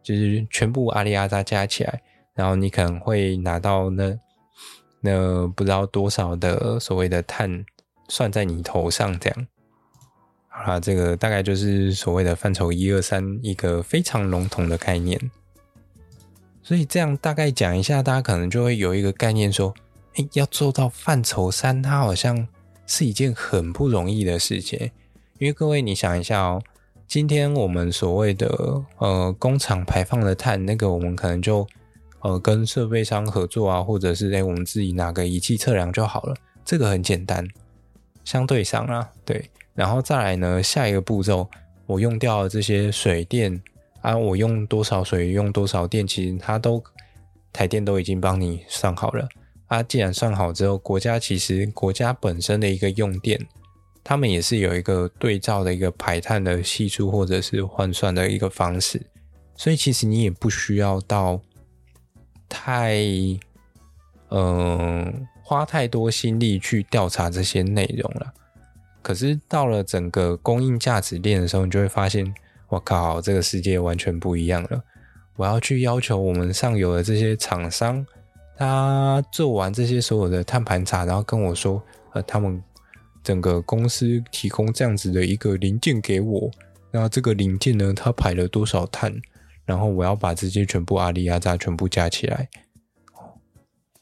[0.04, 2.00] 就是全部阿里阿扎加起来，
[2.32, 4.16] 然后你可能会拿到那
[5.00, 7.66] 那不知道多少的所谓的碳
[8.08, 9.46] 算在你头上这样。
[10.48, 15.20] 好啦，这个大概就是所谓的范畴一二三一个非常笼统的概念。
[16.62, 19.74] 所以这样大概讲一下，大家可能就会有一个概念说，
[20.14, 22.46] 诶，要做到范畴三，它好像
[22.86, 24.90] 是一件很不容易的事情。
[25.38, 26.62] 因为各位，你想一下哦，
[27.08, 31.66] 今天我们所谓的呃工厂排放的碳，那个我们可能就
[32.20, 37.46] 呃跟设备商合作啊，或者是诶我们自己拿个仪器测量就好了，这个很简单，
[38.24, 41.48] 相对上啊，对，然后再来呢，下一个步骤，
[41.86, 43.62] 我用掉了这些水电
[44.00, 46.82] 啊，我用多少水，用多少电，其实它都
[47.52, 49.28] 台电都已经帮你算好了
[49.66, 49.82] 啊。
[49.82, 53.38] 既然算好之后，国家其实国家本身的一个用电，
[54.02, 59.00] 他们也是有一个对照的一个排碳的系数或者是换算的一个方式，
[59.56, 61.40] 所以其实你也不需要到
[62.48, 62.96] 太
[64.30, 68.32] 嗯、花太多心力去调查这些内容了。
[69.02, 72.34] 可是到了整个供应价值链的时候，你就会发现，
[72.68, 74.82] 我靠，这个世界完全不一样了。
[75.36, 78.04] 我要去要求我们上游的这些厂商，
[78.56, 81.80] 他做完这些所有的碳盘查，然后跟我说，
[82.14, 82.60] 呃，他们。
[83.24, 86.50] 整个公司提供这样子的一个零件给我，
[86.90, 89.18] 那这个零件呢，它排了多少碳？
[89.64, 92.46] 然后我要把这些全部阿里阿扎全部加起来，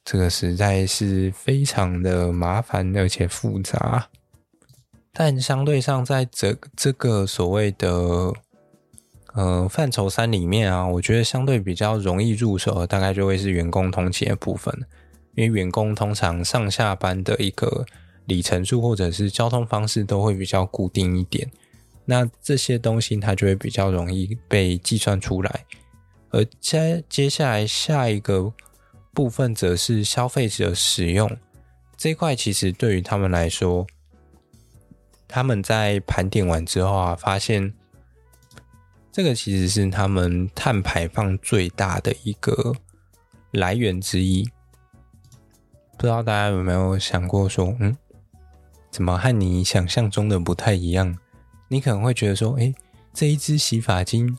[0.05, 4.09] 这个实在是非常的麻烦而且复杂。
[5.13, 8.33] 但相对上，在这这个所谓的
[9.35, 14.75] 呃范畴三里面啊，我觉得相对比较容易入手的，大概就会是员工通勤的部分，
[15.35, 17.85] 因为员工通常上下班的一个。
[18.27, 21.51] 里程数或者是交通方式都会比较固定一点，
[22.05, 25.65] 那这些东西它就会比较容易被计算出来。
[26.31, 28.53] 而接接下来下一个
[29.13, 31.37] 部分则是消费者使用
[31.97, 33.87] 这一块，其实对于他们来说，
[35.29, 37.73] 他们在盘点完之后啊，发现
[39.13, 42.75] 这个其实是他们碳排放最大的一个
[43.51, 44.49] 来源之一。
[45.99, 47.97] 不知道大家有没有想过说，嗯？
[48.91, 51.17] 怎么和你想象中的不太一样？
[51.69, 52.75] 你可能会觉得说，诶，
[53.15, 54.37] 这一支洗发精，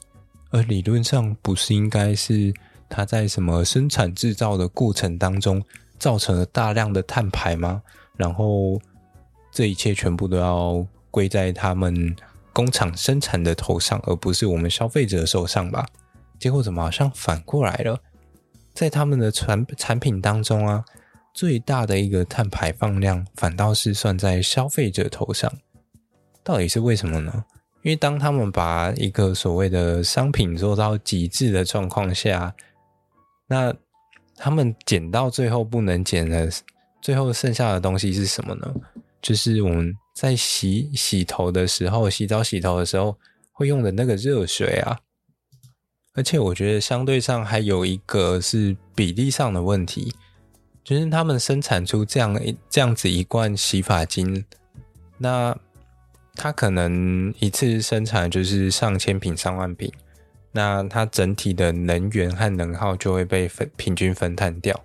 [0.50, 2.54] 而理论上不是应该是
[2.94, 5.64] 它在什么生产制造的过程当中
[5.98, 7.82] 造成了大量的碳排吗？
[8.16, 8.80] 然后
[9.52, 12.16] 这一切全部都要归在他们
[12.54, 15.88] 工厂生产的头上，而不是我们消费者手上吧？
[16.38, 18.00] 结果怎么好像反过来了？
[18.76, 20.86] 在他们的产产品当中啊。
[21.36, 25.52] 最大的一个碳排放量，反倒是算在消费者头上，
[26.44, 27.44] 到底是为什么呢？
[27.82, 32.54] 因为当他们把一个所谓的商品做到极致的状况下，
[33.54, 33.72] 那
[34.36, 36.50] 他们剪到最后不能剪的，
[37.04, 38.74] 最后剩下的东西是什么呢？
[39.22, 43.16] 就是我们在洗洗头的时候，洗澡洗头的时候
[43.52, 44.98] 会用的那个热水啊。
[46.16, 50.12] 而且我觉得相对上还有一个是比例上的问题。
[50.84, 54.44] 就是他们生产出这样一这样子一罐洗发精，
[55.18, 55.56] 那
[56.36, 59.90] 它可能一次生产就是上千瓶、上万瓶，
[60.54, 64.80] 那它整体的能源和能耗就会被分平均分摊掉。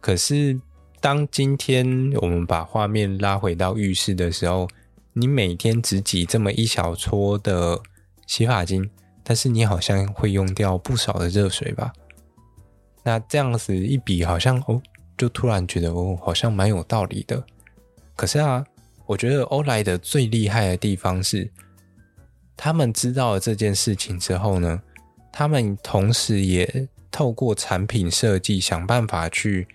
[0.00, 0.60] 可是
[1.00, 4.68] 当今天我们把画面拉回到浴室的时候，
[5.12, 7.80] 你每天只挤这么一小撮的
[8.26, 8.90] 洗发精，
[9.22, 11.92] 但是你好像会用掉不少的热水吧？
[13.04, 14.82] 那这样子一比，好像哦。
[15.18, 17.42] 就突然觉得哦，好像蛮有道理的。
[18.14, 18.62] 可是啊，
[19.06, 21.50] 我觉得欧莱德最厉害的地方是，
[22.54, 24.82] 他们知道了这件事情之后呢，
[25.38, 29.68] 他们同时也透过产品设计想办法去，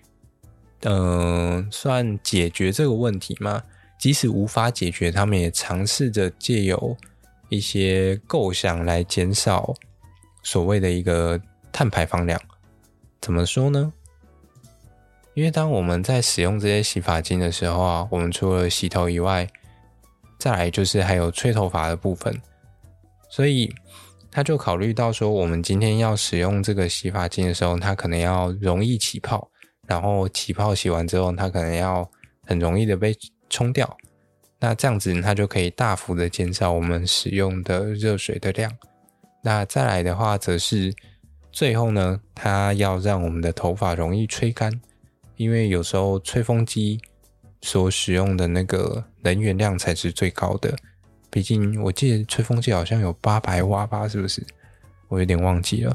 [0.80, 3.62] 嗯、算解决这个问题嘛。
[3.96, 6.96] 即使无法解决，他们也尝试着借由
[7.48, 9.72] 一些构想来减少
[10.42, 11.40] 所谓的一个
[11.70, 12.40] 碳排放量。
[13.20, 13.92] 怎么说呢？
[15.34, 19.48] 因为当我们在使用这些洗发精的时候啊，我们除了洗头以外，
[20.40, 22.42] 再来就是还有吹头发的部分，
[23.30, 23.72] 所以
[24.32, 29.50] 他就考虑到说，我们今天要使用这个洗发精的时候，它可能要容易起泡，
[29.86, 32.10] 然后起泡洗完之后，它可能要
[32.46, 33.14] 很容易的被
[33.50, 33.94] 冲掉，
[34.58, 38.72] 那这样子它就可以大幅的减少我们使用的热水的量。
[39.42, 40.94] 那再来的话，则是
[41.50, 44.72] 最后呢，它要让我们的头发容易吹干。
[45.36, 47.00] 因为有时候吹风机
[47.62, 50.76] 所使用的那个能源量才是最高的，
[51.32, 54.44] 毕竟我记得吹风机好像有八百瓦吧，是不是？
[55.08, 55.92] 我有点忘记了。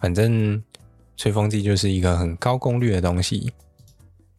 [0.00, 0.62] 反正
[1.14, 3.52] 吹风机就是一个很高功率的东西。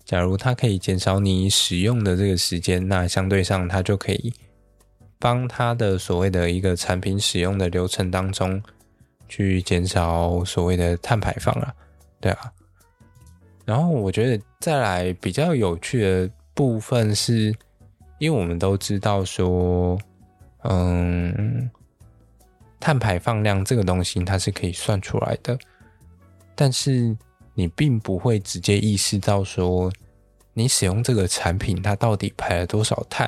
[0.04, 4.34] 假如它可以减少你使用的这个时间，那相对上它就可以
[5.20, 8.60] 帮它的所谓的一个产品使用的流程当中
[9.28, 11.72] 去减少所谓的碳排放了，
[12.20, 12.52] 对啊。
[13.66, 17.54] 然后我觉得再来比较有趣的部分是，
[18.20, 19.98] 因为我们都知道说，
[20.64, 21.70] 嗯，
[22.80, 25.58] 碳排放量这个东西它是可以算出来的，
[26.54, 27.18] 但是
[27.56, 29.92] 你并不会直接意识到说，
[30.54, 33.28] 你使用这个产品它到底排了多少碳，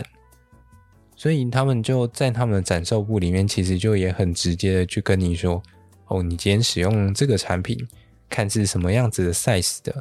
[1.16, 5.64] 所以他们就在他们的展售部里面，其实就也很直接的去跟你说，
[6.08, 7.88] 哦，你今天使用这个产品。
[8.34, 9.94] 看是什么样子的 size 的，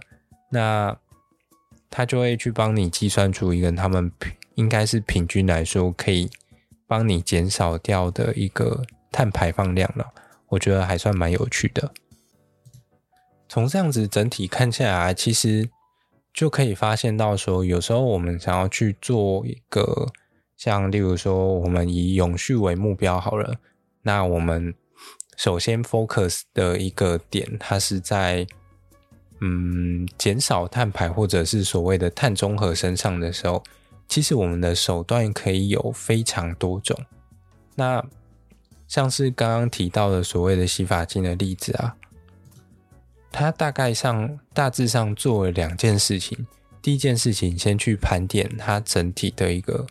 [0.51, 0.97] 那
[1.91, 4.09] 他就会去帮你计算出一个他们
[4.61, 6.31] 应该是平均来说可以
[6.87, 10.07] 帮你减少掉的一个碳排放量了。
[10.49, 11.91] 我觉得还算蛮有趣的。
[13.49, 15.69] 从这样子整体看下来，其实
[16.35, 20.13] 就可以发现到说，有时候我们想要去做一个
[20.57, 23.57] 像，例如说，我们以永续为目标好了，
[24.03, 24.75] 那我们。
[25.37, 28.47] 首先，focus 的一个点，它是在
[29.41, 33.65] 嗯减少碳排或者是所谓的碳中和身上的时候，
[34.11, 36.99] 其实我们的手段可以有非常多种。
[37.77, 38.05] 那
[38.89, 41.95] 像是刚刚提到的所谓的洗发精的例子啊，
[43.31, 46.45] 它大概上大致上做了两件事情。
[46.83, 49.87] 第一件事情，先去盘点它整体的一个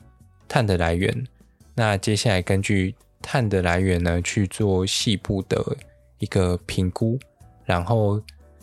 [0.49, 1.25] 碳的来源。
[1.73, 5.77] 那接下来根据碳的来源呢，去做细部的
[6.17, 7.17] 一个评估，
[7.63, 8.21] 然后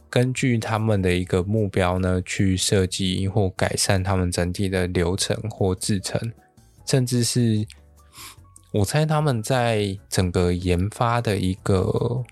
[0.09, 6.21] 根据他们的一个目标呢，去设计或改善他们整体的流程或制程，
[6.87, 7.67] 甚至是
[8.73, 12.25] 我猜他们在整个研发的一个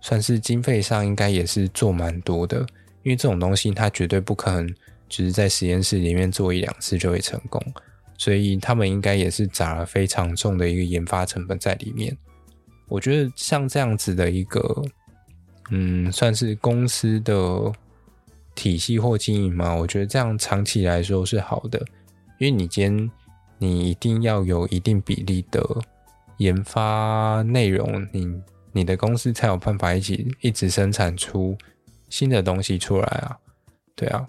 [0.00, 2.60] 算是经费上，应该也是做蛮多的，
[3.02, 4.74] 因为这种东西它绝对不可能
[5.08, 7.62] 只是在实验室里面做一两次就会成功。
[8.18, 12.16] 所以他们应该也是砸了非常重的一个研发成本在里面。
[12.88, 14.82] 我觉得像这样子的一个，
[15.70, 17.72] 嗯，算是公司的
[18.54, 21.78] 体系或经营嘛，我觉得这样长期来说是好的，
[22.38, 23.10] 因为你今天
[23.58, 25.62] 你一定要有一定比例的
[26.38, 28.40] 研发内容，你
[28.72, 31.56] 你的公司才有办法一起一直生产出
[32.08, 33.38] 新的东西出来啊，
[33.94, 34.28] 对啊，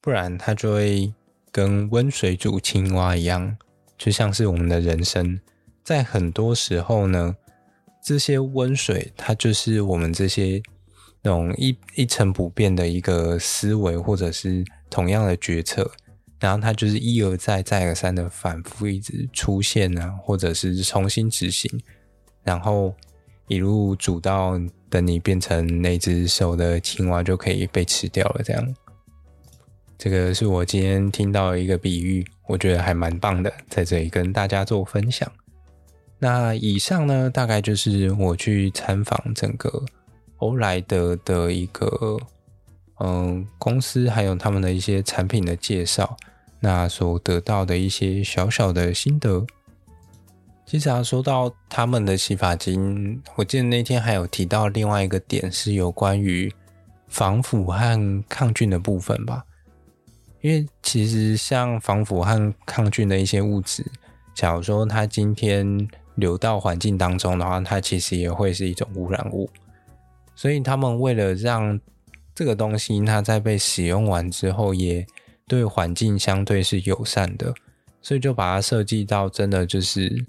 [0.00, 1.12] 不然它就会。
[1.52, 3.56] 跟温水煮青蛙一样，
[3.96, 5.40] 就像是我们的人生，
[5.82, 7.34] 在很多时候呢，
[8.06, 10.62] 这些温水它就是我们这些
[11.22, 15.90] 那种一一成不变的一个思维，或者是同样的决策，
[16.38, 21.68] 然后它就是一而再、再而三的反复一直出现啊，或者是重新执行，
[22.44, 22.94] 然后
[23.48, 24.52] 一路煮到
[24.88, 28.76] 等你变成那只熟的青蛙，就可以被吃掉了，这样。
[29.98, 35.28] 这个是我今天听到的一个比喻，我觉得还蛮棒的，在这里跟大家做分享。
[36.18, 39.84] 那以上呢，大概就是我去参访整个
[40.38, 42.18] 欧莱德的一个
[43.00, 46.16] 嗯公司，还有他们的一些产品的介绍，
[46.60, 49.46] 那所得到的一些小小的心得。
[50.64, 56.52] 其实啊，说到他们的洗发精，我记得那天还有提到另外一个点，是有关于
[57.06, 59.44] 防腐和抗菌的部分吧。
[60.40, 63.84] 因为其实像防腐和抗菌的一些物质，
[64.34, 69.48] 假如说它今天流到环境当中的话，它其实也会是一种污染物。
[70.34, 71.80] 所以他们为了让
[72.34, 75.06] 这个东西它在被使用完之后，也
[75.46, 77.54] 对环境相对是友善的，
[78.02, 80.26] 所以就把它设计到真的就是，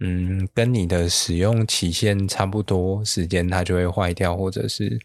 [0.00, 4.98] 嗯，跟你的使用期限差不多时间，它就会坏掉，或者是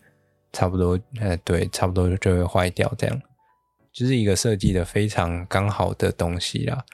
[0.53, 3.21] 差不多，呃，对，差不多就会坏掉这样。
[3.91, 6.86] 就是一个设计的非常刚好的东西啦，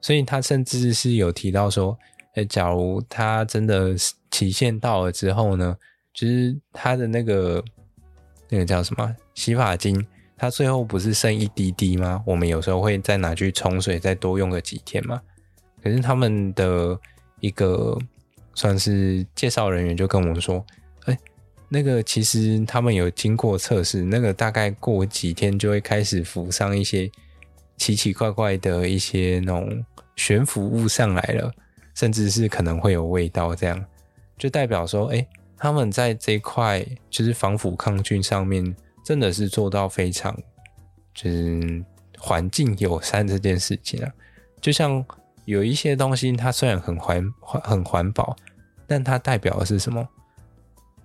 [0.00, 1.96] 所以他甚至是有提到说，
[2.36, 3.94] 哎，假如它真的
[4.30, 5.76] 期限到了之后呢，
[6.14, 7.62] 就是它的那个
[8.48, 10.06] 那个叫什么洗发精，
[10.36, 12.22] 它最后不是剩一滴滴吗？
[12.24, 15.20] 我们有时候会再拿去冲水，再多用个几天嘛。
[15.82, 16.98] 可是他们的
[17.40, 17.98] 一个
[18.54, 20.64] 算是介绍人员就跟我们说。
[21.68, 27.10] 那个其实他们有经过测试，那个大概过几天就会开始浮上一些
[27.76, 29.84] 奇奇怪怪的一些那种
[30.14, 31.52] 悬浮物上来了，
[31.96, 33.84] 甚至是可能会有味道，这样
[34.38, 35.26] 就代表说，哎，
[35.56, 40.36] 他们在这一块就是防腐抗菌上面真的是做到非常
[41.14, 41.84] 就是
[42.18, 44.12] 环境友善这件事情啊。
[44.60, 45.04] 就像
[45.46, 48.36] 有一些东西，它虽然很环很环保，
[48.86, 50.06] 但它代表的是什么？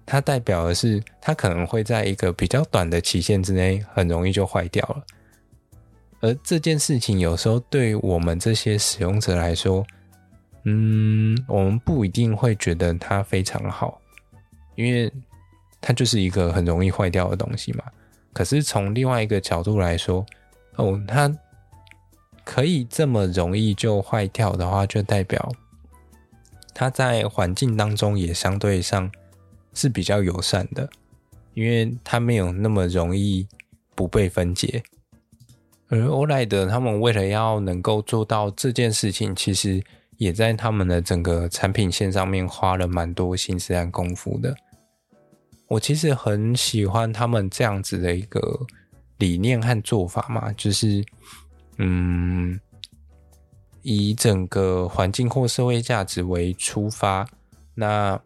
[0.06, 5.04] 它代表的是，它可能会在一个比较短的期限之内，很容易就坏掉了。
[6.20, 9.86] 而这件事情有时候对我们这些使用者来说，
[10.64, 13.99] 嗯，我们不一定会觉得它非常好，
[14.76, 15.12] 因为
[15.80, 17.84] 它就是一个很容易坏掉的东西嘛。
[18.34, 20.26] 可是从另外一个角度来说，
[20.76, 21.34] 哦，它
[22.43, 25.51] 可以这么容易就坏掉的话，就代表
[26.74, 29.12] 它在环境当中也相对上。
[29.74, 30.89] 是比较友善的，
[31.53, 33.47] 因为它没有那么容易
[33.95, 34.84] 不被分解。
[35.88, 39.82] 而欧莱德他们为了要能够做到这件事情，其实
[40.22, 44.56] 也在他们的整个产品线上面花了蛮多心思和功夫的。
[45.68, 48.40] 我其实很喜欢他们这样子的一个
[49.18, 51.04] 理念和做法嘛，就是
[51.80, 52.60] 嗯，
[53.82, 57.28] 以整个环境或社会价值为出发，
[57.74, 58.22] 那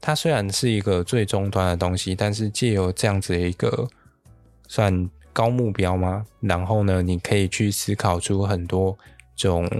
[0.00, 3.88] 它虽然是一个最终端的东西，但是借由这样子的一个
[4.66, 6.26] 算高目标吗？
[6.40, 8.98] 然后呢，你可以去思考出很多
[9.36, 9.70] 种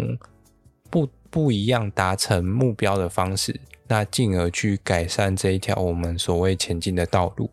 [1.35, 3.61] 不一样达成目标的方式。
[3.89, 7.51] 那进而去改善这一条我们所谓前进的道路。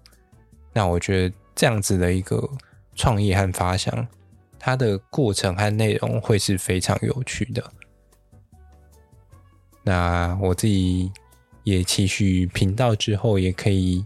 [0.71, 2.47] 那我觉得这样子的一个
[2.93, 4.07] 创意和发想，
[4.59, 7.73] 它的过程和内容会是非常有趣的。
[9.81, 11.11] 那我自己
[11.63, 14.05] 也期许频道之后也可以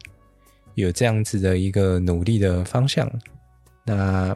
[0.76, 3.12] 有这样子的一个努力的方向。
[3.84, 4.34] 那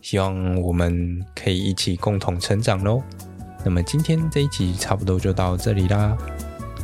[0.00, 3.02] 希望我们可以一起共同成长喽。
[3.64, 6.16] 那么今天这一集差不多就到这里啦，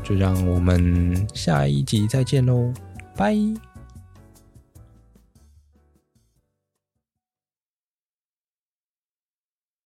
[0.02, 2.72] 就让我们下一集再见喽，
[3.16, 3.73] 拜。